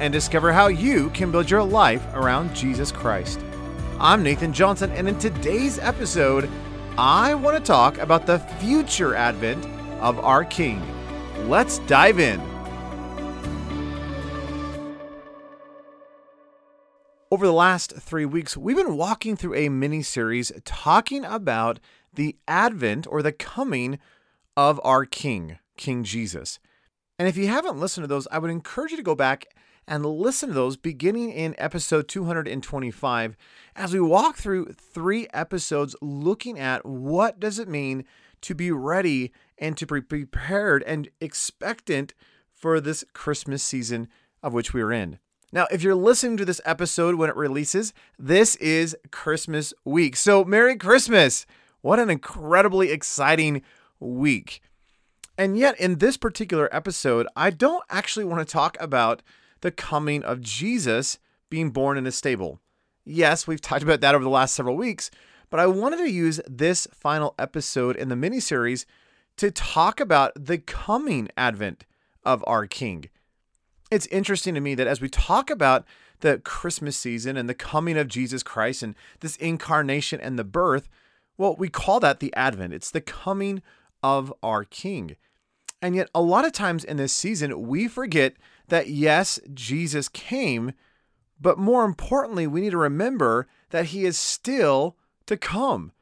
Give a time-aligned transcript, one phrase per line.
[0.00, 3.38] and discover how you can build your life around Jesus Christ.
[4.00, 6.48] I'm Nathan Johnson, and in today's episode,
[6.96, 9.64] I want to talk about the future advent
[10.00, 10.82] of our King.
[11.48, 12.40] Let's dive in.
[17.30, 21.78] Over the last three weeks, we've been walking through a mini series talking about
[22.12, 23.98] the advent or the coming
[24.56, 26.58] of our King, King Jesus.
[27.18, 29.46] And if you haven't listened to those, I would encourage you to go back
[29.86, 33.36] and listen to those beginning in episode 225
[33.74, 38.04] as we walk through three episodes looking at what does it mean
[38.42, 42.14] to be ready and to be prepared and expectant
[42.52, 44.08] for this Christmas season
[44.42, 45.18] of which we are in.
[45.52, 50.16] Now, if you're listening to this episode when it releases, this is Christmas week.
[50.16, 51.44] So, Merry Christmas!
[51.80, 53.62] What an incredibly exciting
[53.98, 54.62] week.
[55.36, 59.22] And yet, in this particular episode, I don't actually want to talk about
[59.60, 62.60] the coming of Jesus being born in a stable.
[63.04, 65.10] Yes, we've talked about that over the last several weeks,
[65.50, 68.84] but I wanted to use this final episode in the miniseries
[69.36, 71.84] to talk about the coming advent
[72.24, 73.08] of our King
[73.90, 75.84] it's interesting to me that as we talk about
[76.20, 80.88] the Christmas season and the coming of Jesus Christ and this incarnation and the birth,
[81.36, 82.74] well, we call that the Advent.
[82.74, 83.62] It's the coming
[84.02, 85.16] of our King.
[85.82, 88.34] And yet, a lot of times in this season, we forget
[88.70, 90.72] that yes, Jesus came,
[91.40, 95.92] but more importantly, we need to remember that he is still to come.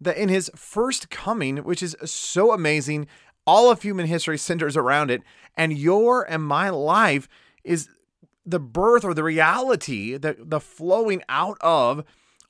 [0.00, 3.06] That in his first coming, which is so amazing
[3.46, 5.22] all of human history centers around it.
[5.56, 7.28] And your and my life
[7.64, 7.88] is
[8.46, 12.04] the birth or the reality, the, the flowing out of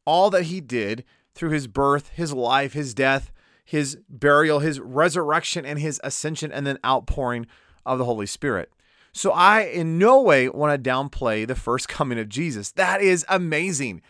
[0.05, 3.32] all that he did through his birth, his life, his death,
[3.65, 7.47] his burial, his resurrection, and his ascension, and then outpouring
[7.87, 8.71] of the Holy Spirit.
[9.12, 12.72] So I in no way want to downplay the first coming of Jesus.
[12.72, 14.03] That is amazing.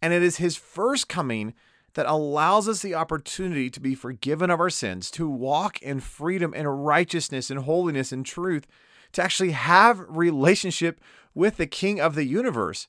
[0.00, 1.54] And it is his first coming
[1.94, 6.52] that allows us the opportunity to be forgiven of our sins, to walk in freedom
[6.54, 8.66] and righteousness and holiness and truth,
[9.12, 11.00] to actually have relationship
[11.34, 12.86] with the King of the universe.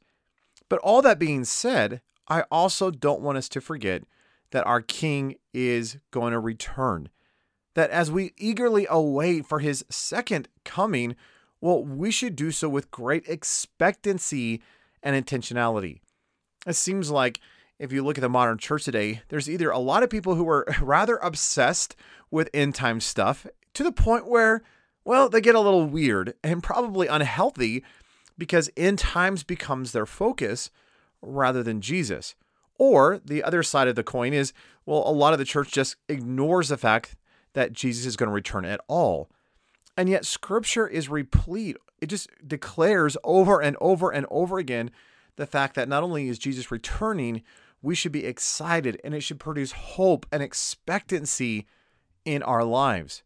[0.69, 4.03] But all that being said, I also don't want us to forget
[4.51, 7.09] that our King is going to return.
[7.75, 11.15] That as we eagerly await for his second coming,
[11.61, 14.61] well, we should do so with great expectancy
[15.03, 15.99] and intentionality.
[16.65, 17.39] It seems like
[17.79, 20.47] if you look at the modern church today, there's either a lot of people who
[20.49, 21.95] are rather obsessed
[22.29, 24.61] with end time stuff to the point where,
[25.05, 27.83] well, they get a little weird and probably unhealthy
[28.37, 30.69] because end times becomes their focus
[31.21, 32.35] rather than Jesus.
[32.77, 34.53] Or the other side of the coin is,
[34.85, 37.15] well, a lot of the church just ignores the fact
[37.53, 39.29] that Jesus is going to return at all.
[39.99, 41.75] And yet, scripture is replete.
[41.99, 44.91] It just declares over and over and over again
[45.35, 47.43] the fact that not only is Jesus returning,
[47.81, 51.67] we should be excited and it should produce hope and expectancy
[52.23, 53.23] in our lives.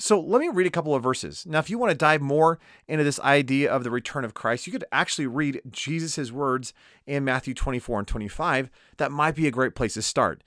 [0.00, 1.46] So let me read a couple of verses.
[1.46, 2.58] Now, if you want to dive more
[2.88, 6.72] into this idea of the return of Christ, you could actually read Jesus' words
[7.06, 8.68] in Matthew 24 and 25.
[8.96, 10.42] That might be a great place to start.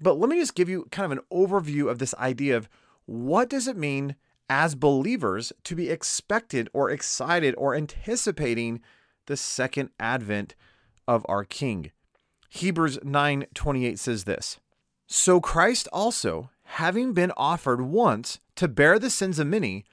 [0.00, 2.68] But let me just give you kind of an overview of this idea of
[3.06, 4.16] what does it mean
[4.48, 8.80] as believers to be expected or excited or anticipating
[9.26, 10.54] the second advent
[11.08, 11.90] of our King.
[12.50, 14.58] Hebrews 9:28 says this.
[15.06, 19.84] So Christ also, having been offered once to bear the sins of many,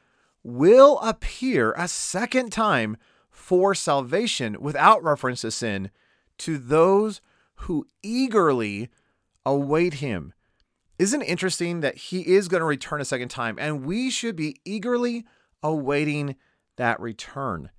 [0.43, 2.97] will appear a second time
[3.29, 5.91] for salvation without reference to sin
[6.37, 7.21] to those
[7.55, 8.89] who eagerly
[9.45, 10.33] await him.
[11.01, 14.35] Isn't it interesting that he is going to return a second time and we should
[14.35, 15.25] be eagerly
[15.63, 16.35] awaiting
[16.77, 17.71] that return?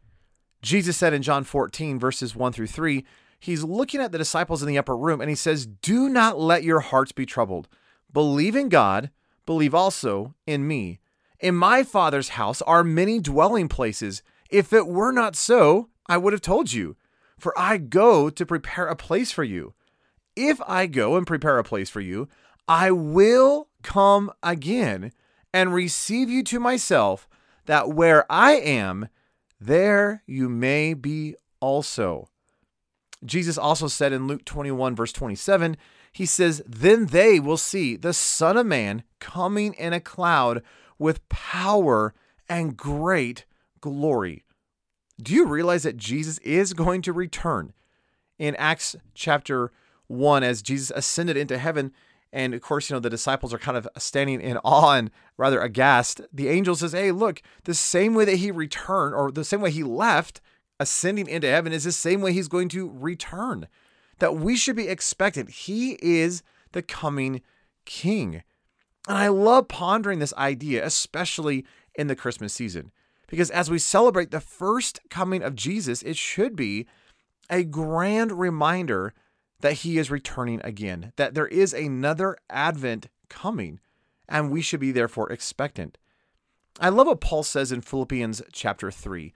[0.60, 3.04] Jesus said in John 14, verses 1 through 3,
[3.38, 6.64] he's looking at the disciples in the upper room and he says, Do not let
[6.64, 7.68] your hearts be troubled.
[8.12, 9.12] Believe in God,
[9.46, 10.98] believe also in me.
[11.38, 14.24] In my Father's house are many dwelling places.
[14.50, 16.96] If it were not so, I would have told you,
[17.38, 19.74] for I go to prepare a place for you.
[20.34, 22.26] If I go and prepare a place for you,
[22.68, 25.12] I will come again
[25.52, 27.28] and receive you to myself,
[27.66, 29.08] that where I am,
[29.60, 32.28] there you may be also.
[33.24, 35.76] Jesus also said in Luke 21, verse 27,
[36.12, 40.62] he says, Then they will see the Son of Man coming in a cloud
[40.98, 42.14] with power
[42.48, 43.44] and great
[43.80, 44.44] glory.
[45.20, 47.72] Do you realize that Jesus is going to return?
[48.38, 49.70] In Acts chapter
[50.08, 51.92] 1, as Jesus ascended into heaven,
[52.32, 55.60] and of course, you know, the disciples are kind of standing in awe and rather
[55.60, 56.20] aghast.
[56.32, 59.70] The angel says, Hey, look, the same way that he returned, or the same way
[59.70, 60.40] he left,
[60.80, 63.68] ascending into heaven, is the same way he's going to return.
[64.18, 65.50] That we should be expectant.
[65.50, 66.42] He is
[66.72, 67.42] the coming
[67.84, 68.42] king.
[69.08, 72.92] And I love pondering this idea, especially in the Christmas season,
[73.26, 76.86] because as we celebrate the first coming of Jesus, it should be
[77.50, 79.12] a grand reminder
[79.62, 83.80] that he is returning again, that there is another advent coming,
[84.28, 85.96] and we should be therefore expectant.
[86.80, 89.32] I love what Paul says in Philippians chapter 3.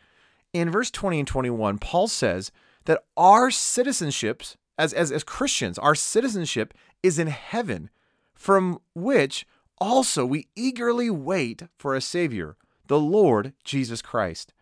[0.53, 2.51] In verse 20 and 21, Paul says
[2.85, 7.89] that our citizenships, as, as, as Christians, our citizenship is in heaven,
[8.35, 9.47] from which
[9.79, 12.57] also we eagerly wait for a Savior,
[12.87, 14.53] the Lord Jesus Christ,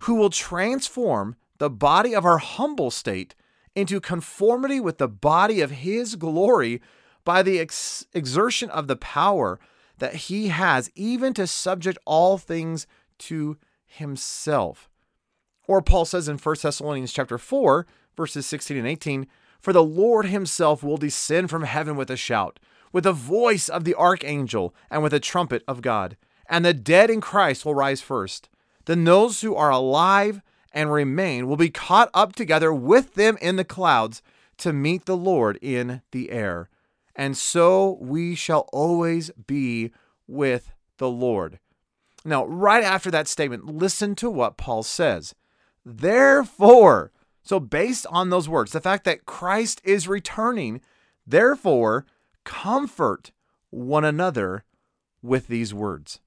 [0.00, 3.34] who will transform the body of our humble state
[3.78, 6.80] into conformity with the body of his glory
[7.24, 9.60] by the ex- exertion of the power
[9.98, 12.88] that he has, even to subject all things
[13.18, 14.88] to himself.
[15.68, 17.86] Or Paul says in 1 Thessalonians chapter 4,
[18.16, 19.28] verses 16 and 18,
[19.60, 22.58] For the Lord himself will descend from heaven with a shout,
[22.92, 26.16] with the voice of the archangel, and with a trumpet of God.
[26.48, 28.48] And the dead in Christ will rise first.
[28.86, 30.40] Then those who are alive
[30.78, 34.22] and remain will be caught up together with them in the clouds
[34.58, 36.68] to meet the Lord in the air.
[37.16, 39.90] And so we shall always be
[40.28, 41.58] with the Lord.
[42.24, 45.34] Now, right after that statement, listen to what Paul says.
[45.84, 47.10] Therefore,
[47.42, 50.80] so based on those words, the fact that Christ is returning,
[51.26, 52.06] therefore,
[52.44, 53.32] comfort
[53.70, 54.62] one another
[55.22, 56.20] with these words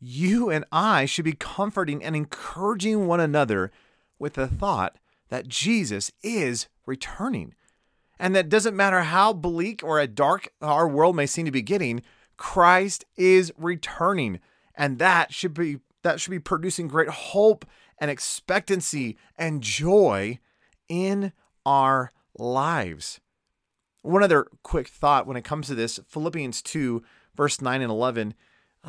[0.00, 3.70] you and I should be comforting and encouraging one another
[4.18, 4.98] with the thought
[5.28, 7.54] that Jesus is returning.
[8.18, 12.02] And that doesn't matter how bleak or dark our world may seem to be getting,
[12.36, 14.40] Christ is returning.
[14.74, 17.64] And that should be that should be producing great hope
[17.98, 20.38] and expectancy and joy
[20.88, 21.32] in
[21.66, 23.20] our lives.
[24.02, 27.02] One other quick thought when it comes to this Philippians 2,
[27.34, 28.34] verse 9 and 11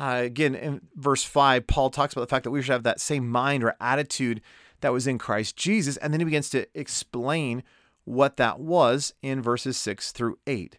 [0.00, 3.00] uh, again, in verse 5, Paul talks about the fact that we should have that
[3.00, 4.40] same mind or attitude
[4.80, 5.98] that was in Christ Jesus.
[5.98, 7.62] And then he begins to explain
[8.04, 10.78] what that was in verses 6 through 8.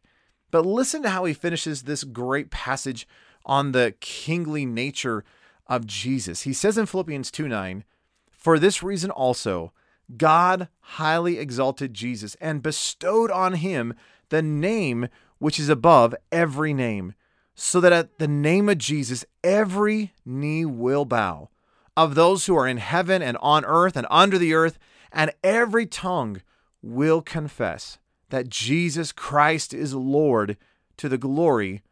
[0.50, 3.08] But listen to how he finishes this great passage
[3.46, 5.24] on the kingly nature
[5.68, 6.42] of Jesus.
[6.42, 7.84] He says in Philippians 2 9,
[8.32, 9.72] For this reason also,
[10.18, 13.94] God highly exalted Jesus and bestowed on him
[14.30, 17.14] the name which is above every name
[17.56, 21.50] so that at the name of Jesus, every knee will bow
[21.96, 24.80] of those who are in heaven and on earth and under the earth,
[25.12, 26.42] and every tongue
[26.82, 30.58] will confess that Jesus Christ is Lord
[30.98, 31.84] to the glory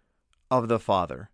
[0.49, 1.29] of the Father.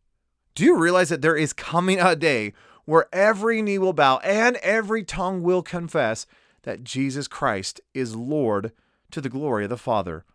[0.56, 2.54] Do you realize that there is coming a day
[2.86, 6.26] where every knee will bow and every tongue will confess
[6.64, 8.72] that Jesus Christ is Lord
[9.12, 10.26] to the glory of the Father?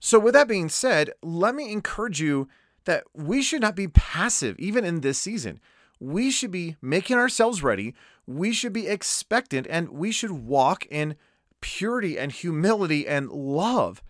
[0.00, 2.48] So, with that being said, let me encourage you
[2.88, 5.60] that we should not be passive even in this season.
[6.00, 7.94] We should be making ourselves ready.
[8.26, 11.16] We should be expectant and we should walk in
[11.60, 14.02] purity and humility and love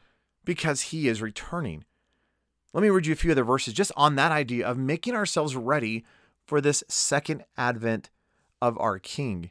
[0.44, 1.86] because he is returning.
[2.72, 5.56] Let me read you a few other verses just on that idea of making ourselves
[5.56, 6.04] ready
[6.46, 8.10] for this second advent
[8.62, 9.50] of our King.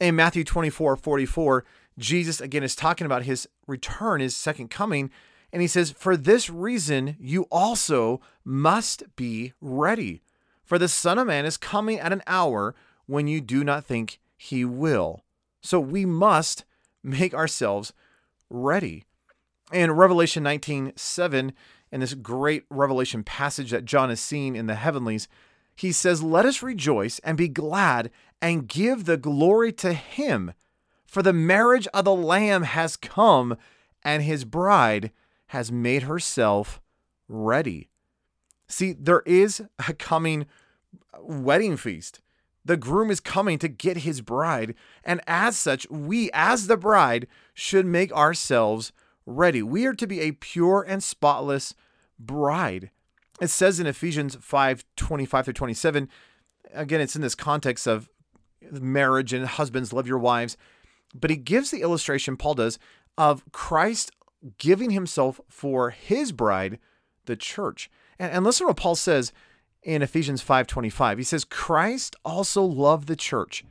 [0.00, 1.64] In Matthew 24 44,
[1.98, 5.10] Jesus, again, is talking about his return, his second coming.
[5.52, 10.22] And he says, For this reason, you also must be ready.
[10.64, 12.74] For the Son of Man is coming at an hour
[13.06, 15.24] when you do not think he will.
[15.60, 16.64] So we must
[17.02, 17.92] make ourselves
[18.48, 19.04] ready.
[19.72, 21.52] In Revelation 19 7,
[21.90, 25.28] in this great revelation passage that John is seeing in the heavenlies,
[25.76, 30.52] he says, Let us rejoice and be glad and give the glory to him,
[31.06, 33.56] for the marriage of the Lamb has come,
[34.02, 35.12] and his bride
[35.52, 36.80] has made herself
[37.28, 37.90] ready.
[38.68, 40.46] See, there is a coming
[41.20, 42.20] wedding feast.
[42.64, 47.26] The groom is coming to get his bride, and as such, we, as the bride,
[47.52, 48.92] should make ourselves
[49.26, 49.62] ready.
[49.62, 51.74] We are to be a pure and spotless
[52.18, 52.90] bride.
[53.38, 56.08] It says in Ephesians 5 25 through 27,
[56.72, 58.08] again, it's in this context of
[58.70, 60.56] marriage and husbands, love your wives.
[61.14, 62.78] But he gives the illustration, Paul does,
[63.18, 64.12] of Christ
[64.58, 66.78] giving himself for his bride,
[67.26, 67.90] the church.
[68.18, 69.32] And, and listen to what Paul says
[69.82, 71.18] in Ephesians 5:25.
[71.18, 73.64] He says, Christ also loved the church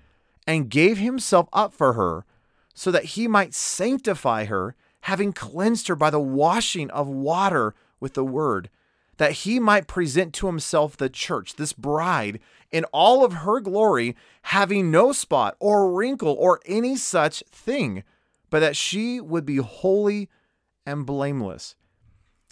[0.48, 2.26] and gave himself up for her
[2.74, 8.14] so that he might sanctify her, having cleansed her by the washing of water with
[8.14, 8.70] the word,
[9.18, 12.40] that he might present to himself the church, this bride,
[12.72, 18.04] in all of her glory, having no spot or wrinkle or any such thing,
[18.50, 20.30] but that she would be holy
[20.86, 21.76] and blameless.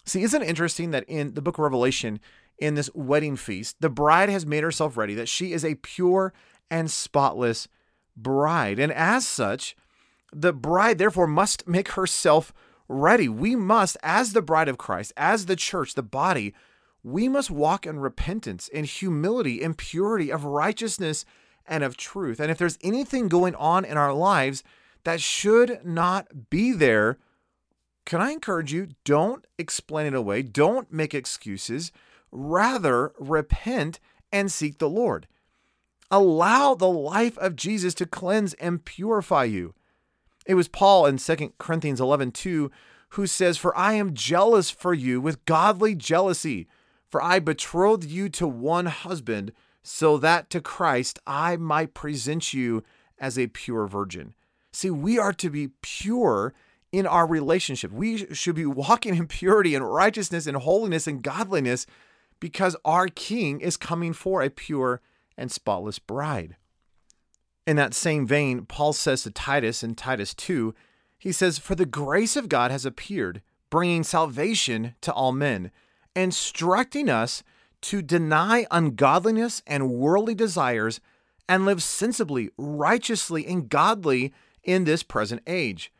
[0.05, 2.19] See, isn't it interesting that in the book of Revelation,
[2.57, 6.33] in this wedding feast, the bride has made herself ready, that she is a pure
[6.69, 7.67] and spotless
[8.15, 8.79] bride.
[8.79, 9.75] And as such,
[10.33, 12.53] the bride therefore must make herself
[12.87, 13.29] ready.
[13.29, 16.53] We must, as the bride of Christ, as the church, the body,
[17.01, 21.23] we must walk in repentance, in humility, in purity, of righteousness,
[21.65, 22.39] and of truth.
[22.39, 24.63] And if there's anything going on in our lives
[25.05, 27.17] that should not be there,
[28.09, 28.87] can I encourage you?
[29.05, 30.41] Don't explain it away.
[30.41, 31.91] Don't make excuses.
[32.31, 33.99] Rather, repent
[34.31, 35.27] and seek the Lord.
[36.09, 39.75] Allow the life of Jesus to cleanse and purify you.
[40.47, 42.71] It was Paul in 2 Corinthians 11 2
[43.09, 46.67] who says, For I am jealous for you with godly jealousy,
[47.11, 49.51] for I betrothed you to one husband,
[49.83, 52.83] so that to Christ I might present you
[53.19, 54.33] as a pure virgin.
[54.73, 56.55] See, we are to be pure
[56.91, 57.91] in our relationship.
[57.91, 61.85] We should be walking in purity and righteousness and holiness and godliness
[62.39, 65.01] because our King is coming for a pure
[65.37, 66.55] and spotless bride.
[67.67, 70.73] In that same vein, Paul says to Titus in Titus 2,
[71.19, 75.69] he says, For the grace of God has appeared, bringing salvation to all men,
[76.15, 77.43] instructing us
[77.81, 80.99] to deny ungodliness and worldly desires
[81.47, 85.91] and live sensibly, righteously, and godly in this present age.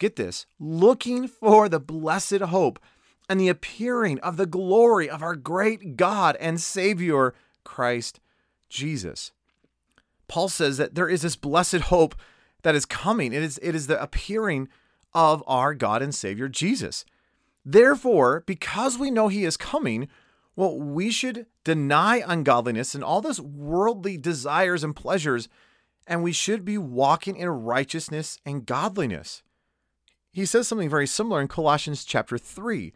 [0.00, 2.80] Get this, looking for the blessed hope
[3.28, 8.18] and the appearing of the glory of our great God and Savior, Christ
[8.70, 9.30] Jesus.
[10.26, 12.14] Paul says that there is this blessed hope
[12.62, 13.34] that is coming.
[13.34, 14.68] It is, it is the appearing
[15.12, 17.04] of our God and Savior Jesus.
[17.62, 20.08] Therefore, because we know he is coming,
[20.56, 25.48] well, we should deny ungodliness and all those worldly desires and pleasures,
[26.06, 29.42] and we should be walking in righteousness and godliness.
[30.32, 32.92] He says something very similar in Colossians chapter 3.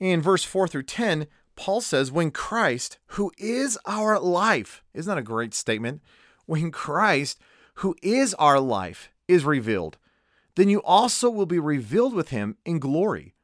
[0.00, 5.18] In verse 4 through 10, Paul says, When Christ, who is our life, isn't that
[5.18, 6.00] a great statement?
[6.46, 7.38] when Christ,
[7.76, 9.98] who is our life, is revealed,
[10.56, 13.34] then you also will be revealed with him in glory.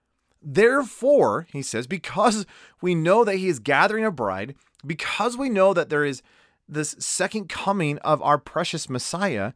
[0.42, 2.46] Therefore, he says, because
[2.80, 4.54] we know that he is gathering a bride,
[4.86, 6.22] because we know that there is
[6.68, 9.52] this second coming of our precious Messiah,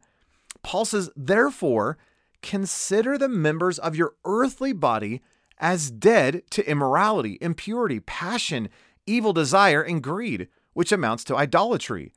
[0.63, 1.97] Paul says, therefore,
[2.43, 5.21] consider the members of your earthly body
[5.57, 8.69] as dead to immorality, impurity, passion,
[9.07, 12.11] evil desire, and greed, which amounts to idolatry.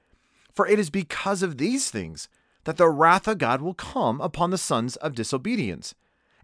[0.53, 2.29] For it is because of these things
[2.65, 5.95] that the wrath of God will come upon the sons of disobedience.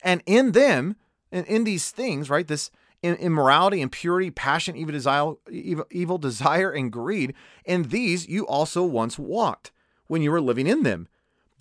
[0.03, 0.97] And in them,
[1.31, 2.71] and in these things, right, this
[3.03, 7.35] immorality, impurity, passion, evil desire, evil, evil desire, and greed,
[7.65, 9.73] in these you also once walked
[10.07, 11.09] when you were living in them.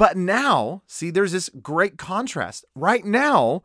[0.02, 2.66] But now, see, there's this great contrast.
[2.74, 3.62] Right now,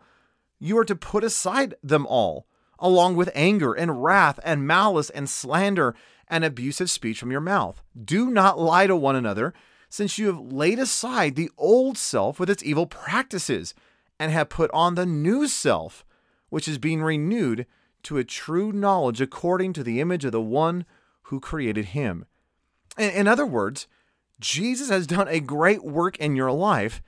[0.60, 2.46] you are to put aside them all,
[2.78, 5.94] along with anger and wrath and malice and slander
[6.28, 7.80] and abusive speech from your mouth.
[7.98, 9.54] Do not lie to one another,
[9.88, 13.72] since you have laid aside the old self with its evil practices
[14.20, 16.04] and have put on the new self,
[16.50, 17.64] which is being renewed
[18.02, 20.84] to a true knowledge according to the image of the one
[21.22, 22.26] who created him.
[22.98, 23.86] In, other words,
[24.40, 27.02] Jesus has done a great work in your life,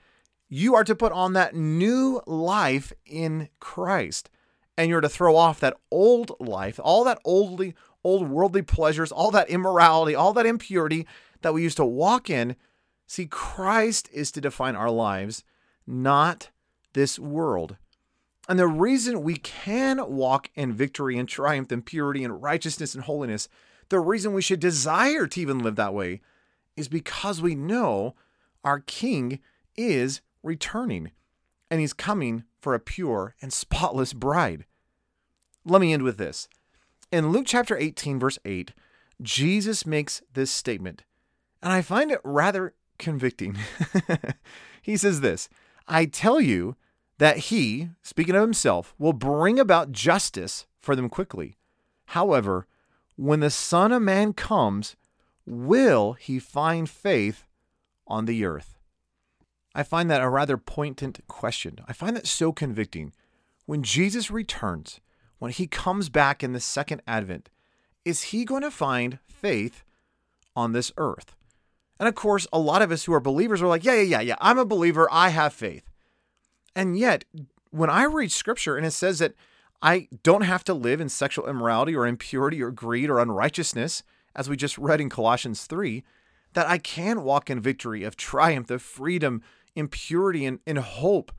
[0.48, 4.30] You are to put on that new life in Christ.
[4.76, 9.30] And you're to throw off that old life, all that oldly, old worldly pleasures, all
[9.32, 11.06] that immorality, all that impurity
[11.42, 12.56] that we used to walk in.
[13.06, 15.44] See, Christ is to define our lives,
[15.86, 16.50] not
[16.94, 17.76] this world.
[18.48, 23.04] And the reason we can walk in victory and triumph and purity and righteousness and
[23.04, 23.48] holiness,
[23.90, 26.22] the reason we should desire to even live that way,
[26.78, 28.14] is because we know
[28.64, 29.40] our King
[29.76, 31.10] is returning
[31.70, 34.64] and he's coming for a pure and spotless bride.
[35.64, 36.48] Let me end with this.
[37.10, 38.72] In Luke chapter 18, verse 8,
[39.20, 41.04] Jesus makes this statement,
[41.62, 43.56] and I find it rather convicting.
[44.82, 45.48] he says this
[45.86, 46.76] I tell you
[47.18, 51.56] that he, speaking of himself, will bring about justice for them quickly.
[52.06, 52.66] However,
[53.16, 54.94] when the Son of Man comes,
[55.48, 57.44] will he find faith
[58.06, 58.78] on the earth?
[59.74, 61.78] I find that a rather poignant question.
[61.86, 63.12] I find that so convicting.
[63.66, 65.00] When Jesus returns,
[65.38, 67.48] when he comes back in the second advent,
[68.04, 69.84] is he going to find faith
[70.56, 71.34] on this earth?
[71.98, 74.20] And of course, a lot of us who are believers are like, yeah, yeah, yeah,
[74.20, 75.90] yeah, I'm a believer, I have faith.
[76.74, 77.24] And yet,
[77.70, 79.34] when I read scripture and it says that
[79.82, 84.02] I don't have to live in sexual immorality or impurity or greed or unrighteousness,
[84.38, 86.04] as we just read in Colossians 3,
[86.54, 89.42] that I can walk in victory of triumph, of freedom,
[89.74, 91.32] in purity, and in hope.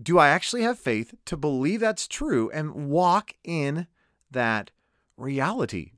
[0.00, 3.86] Do I actually have faith to believe that's true and walk in
[4.30, 4.70] that
[5.16, 5.92] reality?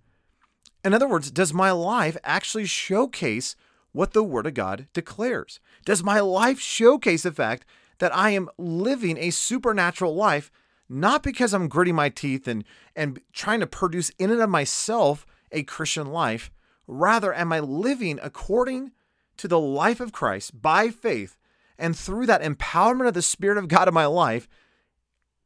[0.85, 3.57] In other words, does my life actually showcase
[3.91, 5.59] what the Word of God declares?
[5.85, 7.67] Does my life showcase the fact
[7.99, 10.53] that I am living a supernatural life,
[10.89, 15.27] not because I'm gritting my teeth and, and trying to produce in and of myself
[15.53, 16.51] a Christian life.
[16.87, 18.93] Rather, am I living according
[19.37, 21.37] to the life of Christ by faith?
[21.79, 24.49] And through that empowerment of the Spirit of God in my life,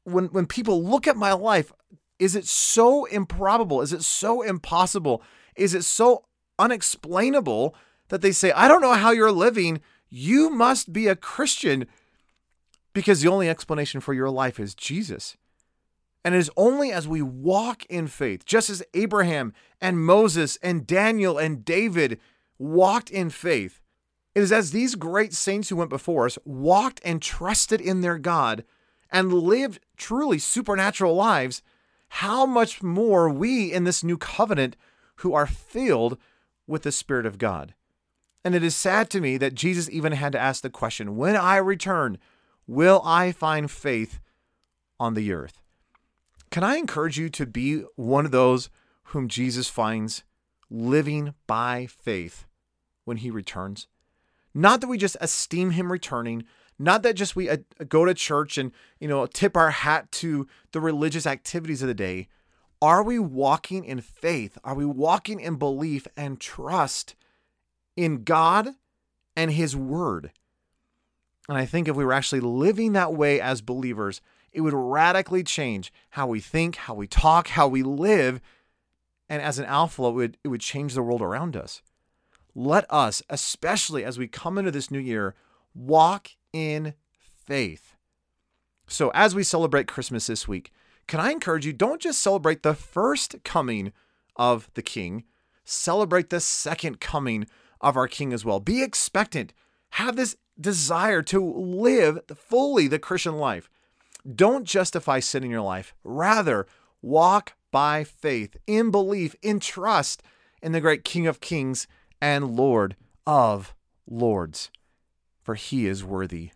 [0.04, 1.73] when, when people look at my life,
[2.18, 3.80] is it so improbable?
[3.80, 5.23] Is it so impossible?
[5.56, 6.25] Is it so
[6.58, 7.74] unexplainable
[8.09, 9.81] that they say, I don't know how you're living.
[10.09, 11.87] You must be a Christian
[12.92, 15.37] because the only explanation for your life is Jesus.
[16.24, 20.87] And it is only as we walk in faith, just as Abraham and Moses and
[20.87, 22.18] Daniel and David
[22.58, 23.82] walked in faith,
[24.34, 28.18] it is as these great saints who went before us walked and trusted in their
[28.18, 28.64] God
[29.10, 31.62] and lived truly supernatural lives,
[32.08, 34.76] how much more we in this new covenant
[35.16, 36.18] who are filled
[36.66, 37.74] with the Spirit of God.
[38.44, 41.37] And it is sad to me that Jesus even had to ask the question when
[41.37, 42.18] I return,
[42.66, 44.20] will I find faith
[44.98, 45.63] on the earth?
[46.54, 48.70] Can I encourage you to be one of those
[49.06, 50.22] whom Jesus finds
[50.70, 52.46] living by faith
[53.04, 53.88] when he returns?
[54.54, 56.44] Not that we just esteem him returning,
[56.78, 57.56] not that just we uh,
[57.88, 61.92] go to church and, you know, tip our hat to the religious activities of the
[61.92, 62.28] day.
[62.80, 64.56] Are we walking in faith?
[64.62, 67.16] Are we walking in belief and trust
[67.96, 68.68] in God
[69.34, 70.30] and his word?
[71.48, 74.20] And I think if we were actually living that way as believers,
[74.54, 78.40] it would radically change how we think, how we talk, how we live.
[79.28, 81.82] And as an alpha, it would, it would change the world around us.
[82.54, 85.34] Let us, especially as we come into this new year,
[85.74, 86.94] walk in
[87.44, 87.96] faith.
[88.86, 90.70] So, as we celebrate Christmas this week,
[91.08, 93.92] can I encourage you don't just celebrate the first coming
[94.36, 95.24] of the King,
[95.64, 97.46] celebrate the second coming
[97.80, 98.60] of our King as well.
[98.60, 99.52] Be expectant.
[99.90, 103.68] Have this desire to live fully the Christian life.
[104.32, 105.94] Don't justify sin in your life.
[106.02, 106.66] Rather,
[107.02, 110.22] walk by faith, in belief, in trust
[110.62, 111.87] in the great King of Kings
[112.20, 113.74] and Lord of
[114.08, 114.70] Lords,
[115.42, 116.50] for he is worthy.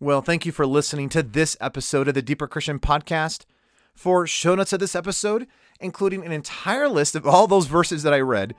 [0.00, 3.44] Well, thank you for listening to this episode of the Deeper Christian Podcast.
[3.94, 5.46] For show notes of this episode,
[5.80, 8.54] including an entire list of all those verses that I read,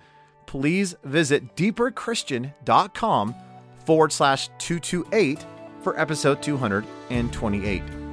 [0.47, 3.35] please visit deeperchristian.com
[3.85, 5.45] forward slash 228
[5.81, 8.04] for episode 228.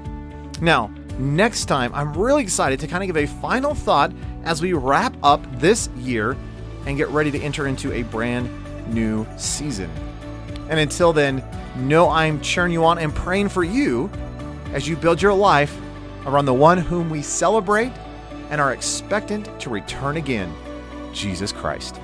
[0.62, 4.12] Now, next time, I'm really excited to kind of give a final thought
[4.44, 6.36] as we wrap up this year
[6.86, 8.48] and get ready to enter into a brand
[8.94, 9.90] new season.
[10.70, 11.44] And until then,
[11.76, 14.08] know I'm cheering you on and praying for you
[14.72, 15.76] as you build your life
[16.26, 17.92] around the one whom we celebrate
[18.50, 20.54] and are expectant to return again,
[21.12, 22.01] Jesus Christ.